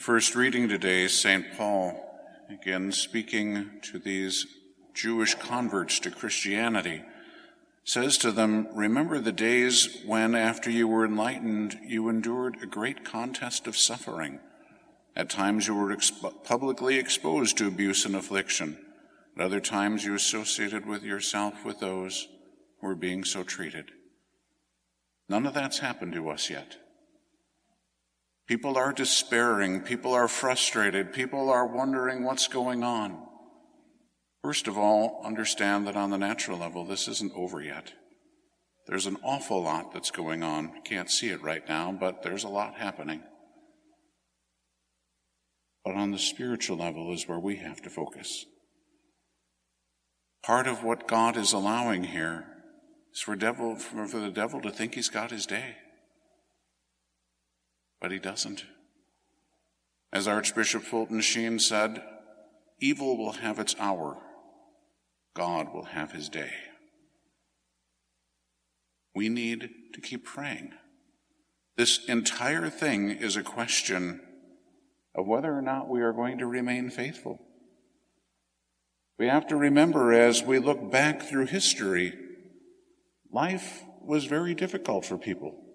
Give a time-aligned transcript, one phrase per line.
[0.00, 1.44] The first reading today, St.
[1.58, 1.92] Paul,
[2.48, 4.46] again speaking to these
[4.94, 7.02] Jewish converts to Christianity,
[7.84, 13.04] says to them, Remember the days when, after you were enlightened, you endured a great
[13.04, 14.40] contest of suffering.
[15.14, 18.78] At times you were exp- publicly exposed to abuse and affliction.
[19.36, 22.26] At other times you associated with yourself with those
[22.80, 23.90] who were being so treated.
[25.28, 26.78] None of that's happened to us yet.
[28.50, 29.82] People are despairing.
[29.82, 31.12] People are frustrated.
[31.12, 33.16] People are wondering what's going on.
[34.42, 37.92] First of all, understand that on the natural level, this isn't over yet.
[38.88, 40.82] There's an awful lot that's going on.
[40.82, 43.22] Can't see it right now, but there's a lot happening.
[45.84, 48.46] But on the spiritual level is where we have to focus.
[50.42, 52.46] Part of what God is allowing here
[53.14, 55.76] is for, devil, for the devil to think he's got his day
[58.00, 58.64] but he doesn't.
[60.12, 62.02] As Archbishop Fulton Sheen said,
[62.80, 64.16] evil will have its hour,
[65.34, 66.52] God will have his day.
[69.14, 70.72] We need to keep praying.
[71.76, 74.20] This entire thing is a question
[75.14, 77.40] of whether or not we are going to remain faithful.
[79.18, 82.14] We have to remember as we look back through history,
[83.30, 85.69] life was very difficult for people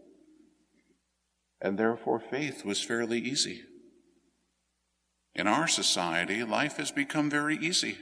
[1.61, 3.63] and therefore faith was fairly easy.
[5.33, 7.97] In our society, life has become very easy,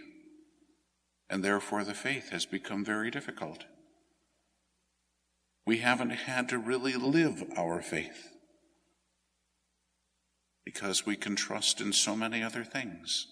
[1.29, 3.65] and therefore the faith has become very difficult.
[5.65, 8.29] We haven't had to really live our faith
[10.65, 13.27] because we can trust in so many other things.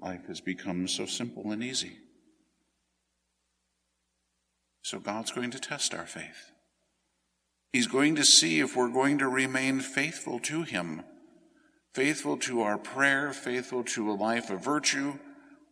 [0.00, 1.98] Life has become so simple and easy.
[4.82, 6.52] So God's going to test our faith.
[7.72, 11.02] He's going to see if we're going to remain faithful to Him,
[11.94, 15.18] faithful to our prayer, faithful to a life of virtue,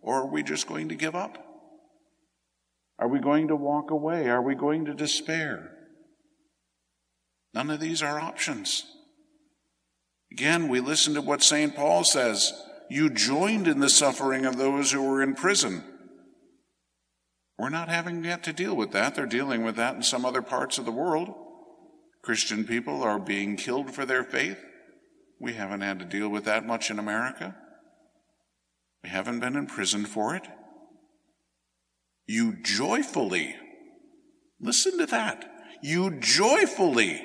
[0.03, 1.43] or are we just going to give up?
[2.99, 4.29] Are we going to walk away?
[4.29, 5.73] Are we going to despair?
[7.55, 8.85] None of these are options.
[10.31, 11.75] Again, we listen to what St.
[11.75, 12.53] Paul says.
[12.91, 15.83] You joined in the suffering of those who were in prison.
[17.59, 19.15] We're not having yet to deal with that.
[19.15, 21.35] They're dealing with that in some other parts of the world.
[22.27, 24.59] Christian people are being killed for their faith.
[25.39, 27.55] We haven't had to deal with that much in America.
[29.05, 30.43] We haven't been imprisoned for it.
[32.27, 33.55] You joyfully,
[34.61, 35.49] listen to that,
[35.81, 37.25] you joyfully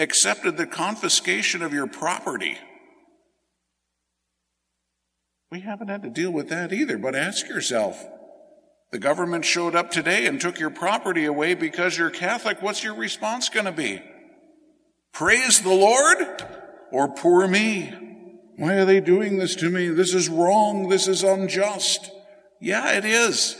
[0.00, 2.58] accepted the confiscation of your property.
[5.52, 8.04] We haven't had to deal with that either, but ask yourself
[8.90, 12.60] the government showed up today and took your property away because you're Catholic.
[12.60, 14.02] What's your response going to be?
[15.12, 16.44] Praise the Lord
[16.92, 17.92] or poor me.
[18.56, 19.88] Why are they doing this to me?
[19.88, 20.88] This is wrong.
[20.88, 22.10] This is unjust.
[22.60, 23.56] Yeah, it is.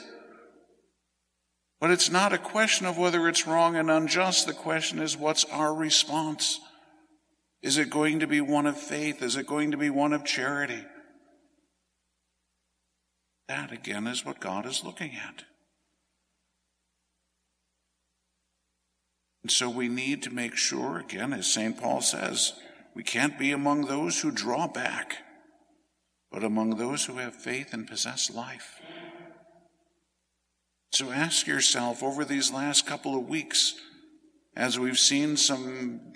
[1.80, 4.46] But it's not a question of whether it's wrong and unjust.
[4.46, 6.60] The question is, what's our response?
[7.62, 9.22] Is it going to be one of faith?
[9.22, 10.84] Is it going to be one of charity?
[13.48, 15.44] That, again, is what God is looking at.
[19.42, 21.80] And so we need to make sure, again, as St.
[21.80, 22.52] Paul says,
[22.94, 25.18] we can't be among those who draw back,
[26.30, 28.80] but among those who have faith and possess life.
[30.92, 33.74] So ask yourself over these last couple of weeks,
[34.56, 36.12] as we've seen some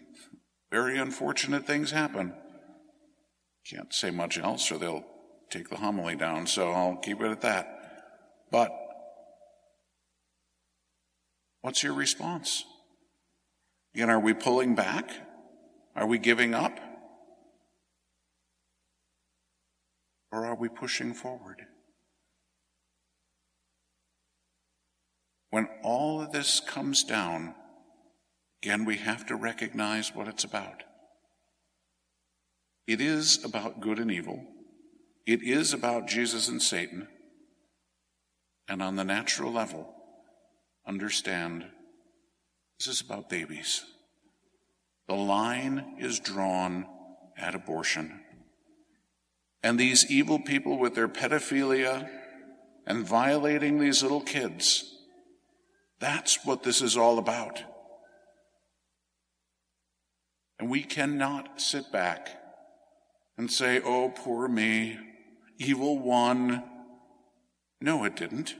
[0.71, 2.35] very unfortunate things happen.
[3.71, 5.05] Can't say much else or they'll
[5.49, 7.69] take the homily down, so I'll keep it at that.
[8.51, 8.71] But
[11.63, 12.65] what's your response?
[13.95, 15.11] Again, are we pulling back?
[15.95, 16.81] Are we giving up?
[20.33, 21.63] Or are we pushing forward?
[25.51, 27.55] When all of this comes down,
[28.61, 30.83] again, we have to recognize what it's about.
[32.89, 34.45] It is about good and evil.
[35.25, 37.07] It is about Jesus and Satan.
[38.67, 39.95] And on the natural level,
[40.85, 41.67] understand
[42.85, 43.83] this is about babies.
[45.09, 46.87] The line is drawn
[47.37, 48.21] at abortion.
[49.63, 52.11] And these evil people with their pedophilia
[52.87, 54.85] and violating these little kids,
[55.99, 57.63] that's what this is all about.
[60.59, 62.29] And we cannot sit back
[63.39, 64.99] and say, oh, poor me,
[65.59, 66.63] evil one.
[67.81, 68.57] No, it didn't.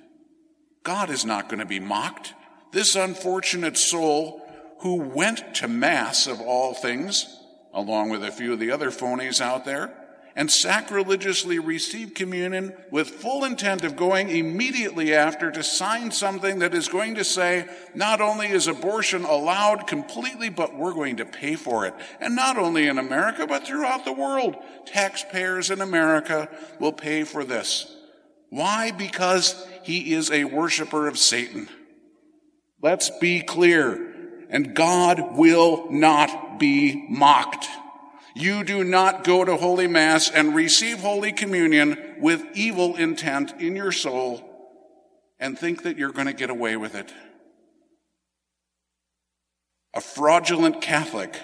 [0.83, 2.33] God is not going to be mocked.
[2.75, 4.47] This unfortunate soul
[4.81, 7.41] who went to Mass of all things
[7.75, 9.93] along with a few of the other phonies out there,
[10.37, 16.75] and sacrilegiously received communion with full intent of going immediately after to sign something that
[16.75, 21.55] is going to say not only is abortion allowed completely, but we're going to pay
[21.55, 21.95] for it.
[22.21, 24.57] And not only in America, but throughout the world.
[24.87, 26.49] Taxpayers in America
[26.81, 27.97] will pay for this.
[28.51, 28.91] Why?
[28.91, 31.69] Because he is a worshiper of Satan.
[32.85, 34.13] Let's be clear.
[34.51, 37.67] And God will not be mocked.
[38.37, 43.75] You do not go to Holy Mass and receive Holy Communion with evil intent in
[43.75, 44.43] your soul
[45.39, 47.11] and think that you're going to get away with it.
[49.95, 51.41] A fraudulent Catholic.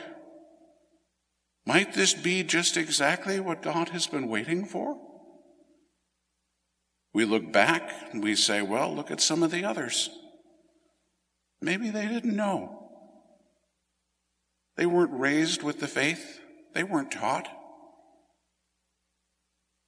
[1.65, 4.99] Might this be just exactly what God has been waiting for?
[7.15, 10.11] We look back and we say, well, look at some of the others.
[11.63, 12.89] Maybe they didn't know.
[14.77, 16.41] They weren't raised with the faith.
[16.75, 17.49] They weren't taught.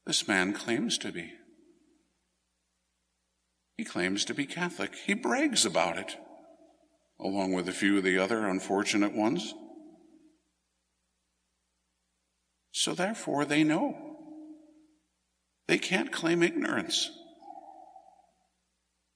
[0.05, 1.33] This man claims to be.
[3.77, 4.95] He claims to be Catholic.
[4.95, 6.17] He brags about it,
[7.19, 9.55] along with a few of the other unfortunate ones.
[12.73, 13.97] So therefore, they know.
[15.69, 17.11] They can't claim ignorance.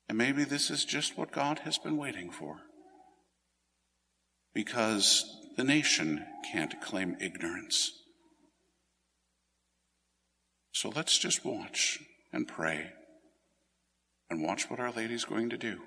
[0.08, 2.58] And maybe this is just what God has been waiting for.
[4.55, 5.25] Because
[5.56, 7.93] the nation can't claim ignorance.
[10.73, 11.99] So let's just watch
[12.32, 12.93] and pray
[14.29, 15.81] and watch what Our Lady's going to do.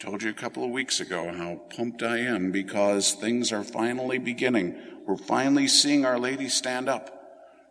[0.00, 4.18] Told you a couple of weeks ago how pumped I am because things are finally
[4.18, 4.76] beginning.
[5.06, 7.23] We're finally seeing Our Lady stand up.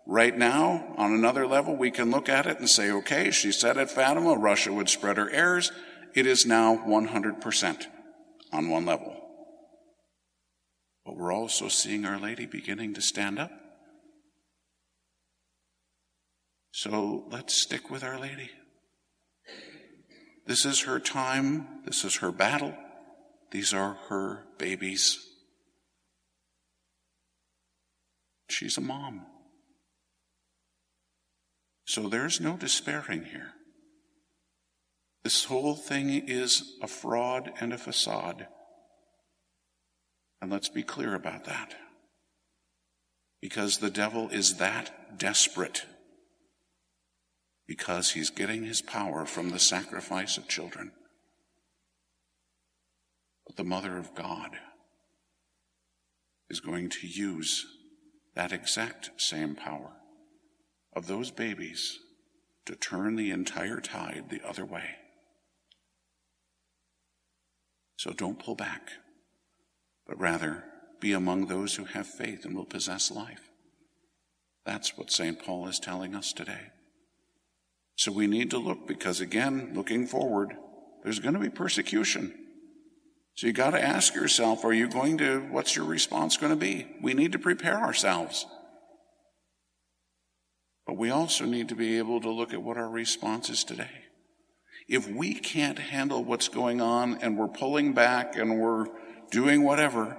[0.05, 3.77] Right now, on another level, we can look at it and say, okay, she said
[3.77, 5.71] at Fatima Russia would spread her errors.
[6.13, 7.85] It is now 100%
[8.51, 9.19] on one level.
[11.05, 13.51] But we're also seeing Our Lady beginning to stand up.
[16.71, 18.49] So let's stick with Our Lady.
[20.45, 21.67] This is her time.
[21.85, 22.73] This is her battle.
[23.51, 25.25] These are her babies.
[28.49, 29.25] She's a mom.
[31.93, 33.51] So there's no despairing here.
[35.23, 38.47] This whole thing is a fraud and a facade.
[40.41, 41.75] And let's be clear about that.
[43.43, 45.85] Because the devil is that desperate.
[47.67, 50.93] Because he's getting his power from the sacrifice of children.
[53.45, 54.57] But the Mother of God
[56.49, 57.67] is going to use
[58.33, 59.91] that exact same power
[60.95, 61.99] of those babies
[62.65, 64.95] to turn the entire tide the other way.
[67.97, 68.91] So don't pull back
[70.07, 70.63] but rather
[70.99, 73.49] be among those who have faith and will possess life.
[74.65, 75.43] That's what St.
[75.43, 76.71] Paul is telling us today.
[77.95, 80.53] So we need to look because, again, looking forward,
[81.03, 82.33] there's going to be persecution.
[83.35, 86.55] So you got to ask yourself, are you going to, what's your response going to
[86.55, 86.87] be?
[87.01, 88.45] We need to prepare ourselves.
[90.85, 93.89] But we also need to be able to look at what our response is today.
[94.87, 98.87] If we can't handle what's going on and we're pulling back and we're
[99.31, 100.17] doing whatever,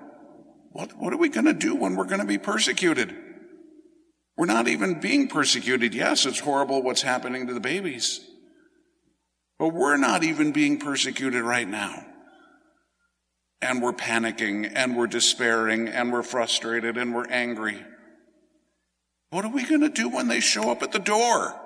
[0.73, 3.15] what, what are we going to do when we're going to be persecuted?
[4.37, 5.95] We're not even being persecuted.
[5.95, 8.21] Yes, it's horrible what's happening to the babies.
[9.59, 12.05] But we're not even being persecuted right now.
[13.63, 17.85] And we're panicking and we're despairing and we're frustrated and we're angry.
[19.35, 21.61] What are we going to do when they show up at the door?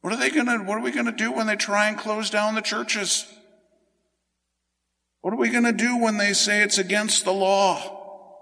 [0.00, 1.98] What are they going to, what are we going to do when they try and
[1.98, 3.26] close down the churches?
[5.20, 8.38] What are we going to do when they say it's against the law?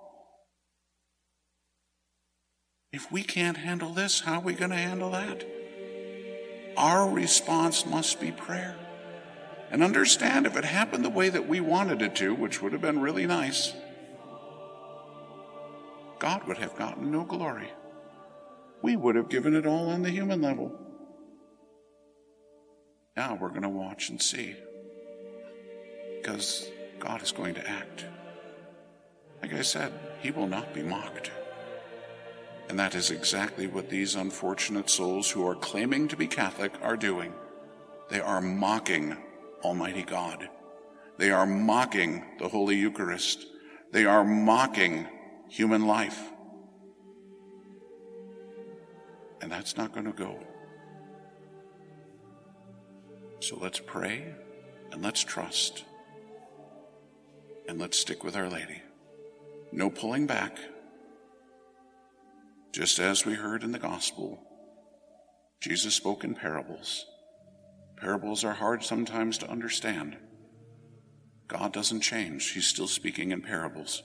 [2.92, 5.46] If we can't handle this, how are we going to handle that?
[6.76, 8.76] Our response must be prayer.
[9.70, 12.82] And understand if it happened the way that we wanted it to, which would have
[12.82, 13.72] been really nice,
[16.20, 17.72] God would have gotten no glory.
[18.82, 20.70] We would have given it all on the human level.
[23.16, 24.54] Now we're going to watch and see
[26.16, 28.04] because God is going to act.
[29.42, 31.30] Like I said, He will not be mocked.
[32.68, 36.96] And that is exactly what these unfortunate souls who are claiming to be Catholic are
[36.96, 37.32] doing.
[38.10, 39.16] They are mocking
[39.64, 40.48] Almighty God.
[41.16, 43.46] They are mocking the Holy Eucharist.
[43.90, 45.08] They are mocking
[45.50, 46.18] human life.
[49.42, 50.38] And that's not going to go.
[53.40, 54.34] So let's pray
[54.92, 55.84] and let's trust
[57.68, 58.82] and let's stick with Our Lady.
[59.72, 60.58] no pulling back.
[62.72, 64.40] Just as we heard in the gospel,
[65.60, 67.06] Jesus spoke in parables.
[67.96, 70.16] Parables are hard sometimes to understand.
[71.48, 74.02] God doesn't change, He's still speaking in parables.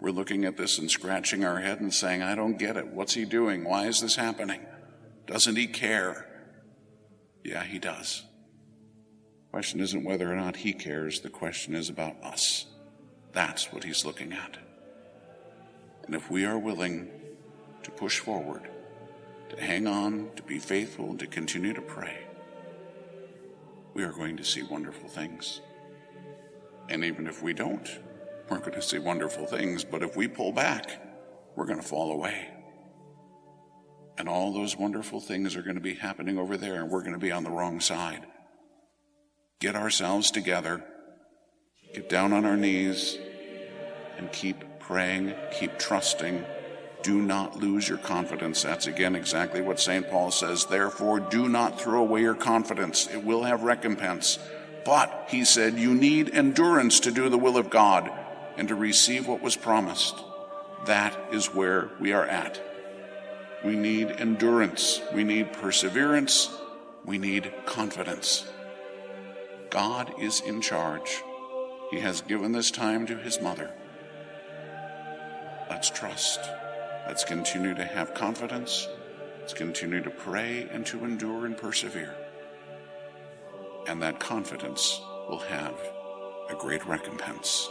[0.00, 2.88] We're looking at this and scratching our head and saying, I don't get it.
[2.88, 3.64] What's He doing?
[3.64, 4.60] Why is this happening?
[5.26, 6.26] Doesn't He care?
[7.42, 8.22] Yeah, He does.
[9.46, 12.66] The question isn't whether or not He cares, the question is about us.
[13.32, 14.58] That's what He's looking at.
[16.04, 17.10] And if we are willing
[17.82, 18.68] to push forward,
[19.48, 22.18] to hang on, to be faithful, to continue to pray,
[23.94, 25.62] we are going to see wonderful things.
[26.88, 27.88] And even if we don't,
[28.48, 29.84] we're going to see wonderful things.
[29.84, 30.90] But if we pull back,
[31.56, 32.48] we're going to fall away.
[34.18, 37.12] And all those wonderful things are going to be happening over there, and we're going
[37.12, 38.24] to be on the wrong side.
[39.60, 40.84] Get ourselves together,
[41.94, 43.18] get down on our knees,
[44.16, 46.44] and keep praying, keep trusting.
[47.02, 48.62] Do not lose your confidence.
[48.62, 50.08] That's again exactly what St.
[50.10, 50.64] Paul says.
[50.64, 53.06] Therefore, do not throw away your confidence.
[53.06, 54.38] It will have recompense.
[54.84, 58.10] But, he said, you need endurance to do the will of God
[58.56, 60.16] and to receive what was promised.
[60.86, 62.60] That is where we are at.
[63.64, 65.00] We need endurance.
[65.12, 66.50] We need perseverance.
[67.04, 68.46] We need confidence.
[69.70, 71.22] God is in charge.
[71.90, 73.72] He has given this time to his mother.
[75.68, 76.40] Let's trust.
[77.06, 78.88] Let's continue to have confidence.
[79.40, 82.14] Let's continue to pray and to endure and persevere.
[83.86, 85.74] And that confidence will have
[86.50, 87.68] a great recompense.